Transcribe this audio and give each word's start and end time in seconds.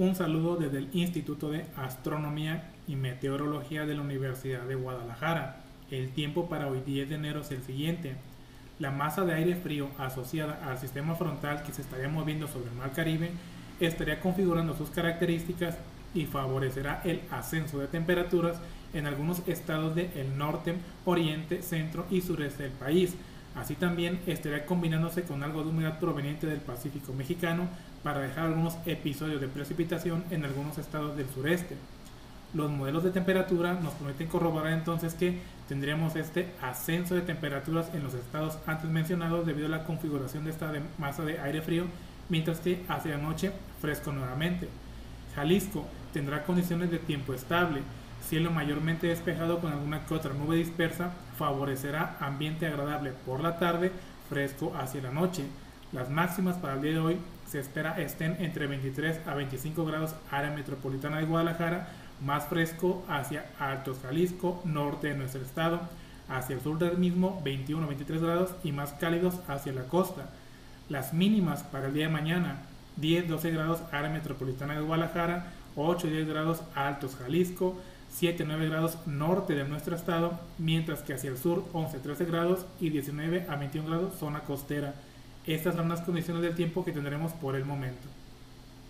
Un 0.00 0.16
saludo 0.16 0.56
desde 0.56 0.78
el 0.78 0.88
Instituto 0.94 1.50
de 1.50 1.66
Astronomía 1.76 2.70
y 2.88 2.96
Meteorología 2.96 3.84
de 3.84 3.94
la 3.94 4.00
Universidad 4.00 4.62
de 4.62 4.74
Guadalajara. 4.74 5.60
El 5.90 6.08
tiempo 6.12 6.48
para 6.48 6.68
hoy 6.68 6.80
10 6.86 7.10
de 7.10 7.14
enero 7.16 7.42
es 7.42 7.50
el 7.50 7.62
siguiente. 7.62 8.14
La 8.78 8.90
masa 8.90 9.26
de 9.26 9.34
aire 9.34 9.56
frío 9.56 9.90
asociada 9.98 10.58
al 10.64 10.78
sistema 10.78 11.16
frontal 11.16 11.64
que 11.64 11.74
se 11.74 11.82
estaría 11.82 12.08
moviendo 12.08 12.48
sobre 12.48 12.70
el 12.70 12.76
Mar 12.76 12.92
Caribe 12.92 13.30
estaría 13.78 14.20
configurando 14.20 14.74
sus 14.74 14.88
características 14.88 15.76
y 16.14 16.24
favorecerá 16.24 17.02
el 17.04 17.20
ascenso 17.30 17.78
de 17.78 17.86
temperaturas 17.86 18.56
en 18.94 19.06
algunos 19.06 19.46
estados 19.46 19.94
del 19.94 20.38
norte, 20.38 20.76
oriente, 21.04 21.60
centro 21.60 22.06
y 22.10 22.22
sureste 22.22 22.62
del 22.62 22.72
país. 22.72 23.16
Así 23.54 23.74
también 23.74 24.20
estaría 24.26 24.64
combinándose 24.64 25.22
con 25.22 25.42
algo 25.42 25.62
de 25.62 25.70
humedad 25.70 25.98
proveniente 25.98 26.46
del 26.46 26.60
Pacífico 26.60 27.12
mexicano 27.12 27.68
para 28.02 28.20
dejar 28.20 28.46
algunos 28.46 28.76
episodios 28.86 29.40
de 29.40 29.48
precipitación 29.48 30.24
en 30.30 30.44
algunos 30.44 30.78
estados 30.78 31.16
del 31.16 31.28
sureste. 31.28 31.76
Los 32.54 32.70
modelos 32.70 33.04
de 33.04 33.10
temperatura 33.10 33.74
nos 33.74 33.94
permiten 33.94 34.28
corroborar 34.28 34.72
entonces 34.72 35.14
que 35.14 35.38
tendríamos 35.68 36.16
este 36.16 36.48
ascenso 36.62 37.14
de 37.14 37.20
temperaturas 37.20 37.90
en 37.94 38.02
los 38.02 38.14
estados 38.14 38.58
antes 38.66 38.90
mencionados 38.90 39.46
debido 39.46 39.66
a 39.66 39.70
la 39.70 39.84
configuración 39.84 40.44
de 40.44 40.50
esta 40.50 40.72
masa 40.98 41.24
de 41.24 41.38
aire 41.40 41.62
frío, 41.62 41.84
mientras 42.28 42.58
que 42.60 42.84
hacia 42.88 43.16
la 43.16 43.22
noche 43.22 43.52
fresco 43.80 44.10
nuevamente. 44.12 44.68
Jalisco 45.34 45.86
tendrá 46.12 46.42
condiciones 46.42 46.90
de 46.90 46.98
tiempo 46.98 47.34
estable, 47.34 47.82
cielo 48.22 48.50
mayormente 48.50 49.08
despejado 49.08 49.60
con 49.60 49.72
alguna 49.72 50.04
que 50.06 50.14
otra 50.14 50.34
nube 50.34 50.56
dispersa, 50.56 51.12
favorecerá 51.38 52.16
ambiente 52.20 52.66
agradable 52.66 53.12
por 53.26 53.40
la 53.40 53.58
tarde, 53.58 53.92
fresco 54.28 54.74
hacia 54.78 55.02
la 55.02 55.10
noche. 55.10 55.44
Las 55.92 56.10
máximas 56.10 56.56
para 56.56 56.74
el 56.74 56.82
día 56.82 56.92
de 56.92 56.98
hoy 57.00 57.18
se 57.46 57.58
espera 57.58 58.00
estén 58.00 58.36
entre 58.38 58.66
23 58.66 59.26
a 59.26 59.34
25 59.34 59.84
grados 59.84 60.14
área 60.30 60.52
metropolitana 60.52 61.18
de 61.18 61.24
Guadalajara, 61.24 61.88
más 62.24 62.46
fresco 62.46 63.04
hacia 63.08 63.46
Altos 63.58 63.98
Jalisco, 64.02 64.62
norte 64.64 65.08
de 65.08 65.16
nuestro 65.16 65.42
estado, 65.42 65.80
hacia 66.28 66.54
el 66.54 66.62
sur 66.62 66.78
del 66.78 66.98
mismo 66.98 67.40
21 67.44 67.82
a 67.82 67.88
23 67.88 68.22
grados 68.22 68.54
y 68.62 68.72
más 68.72 68.92
cálidos 68.92 69.40
hacia 69.48 69.72
la 69.72 69.82
costa. 69.84 70.28
Las 70.88 71.12
mínimas 71.12 71.62
para 71.64 71.88
el 71.88 71.94
día 71.94 72.06
de 72.06 72.12
mañana 72.12 72.62
10-12 73.00 73.52
grados 73.52 73.82
área 73.90 74.10
metropolitana 74.10 74.74
de 74.74 74.82
Guadalajara, 74.82 75.52
8-10 75.76 76.26
grados 76.26 76.62
Altos 76.74 77.16
Jalisco, 77.16 77.80
7-9 78.18 78.68
grados 78.68 78.98
norte 79.06 79.54
de 79.54 79.64
nuestro 79.64 79.94
estado, 79.94 80.38
mientras 80.58 81.02
que 81.02 81.14
hacia 81.14 81.30
el 81.30 81.38
sur 81.38 81.64
11-13 81.72 82.26
grados 82.26 82.66
y 82.80 82.90
19 82.90 83.46
a 83.48 83.56
21 83.56 83.88
grados 83.88 84.14
zona 84.18 84.40
costera. 84.40 84.94
Estas 85.46 85.74
son 85.74 85.88
las 85.88 86.02
condiciones 86.02 86.42
del 86.42 86.54
tiempo 86.54 86.84
que 86.84 86.92
tendremos 86.92 87.32
por 87.32 87.56
el 87.56 87.64
momento. 87.64 88.08